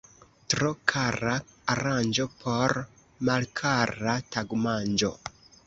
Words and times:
Tro 0.53 0.69
kara 0.91 1.33
aranĝo 1.73 2.25
por 2.39 2.75
malkara 3.31 4.19
tagmanĝo. 4.37 5.17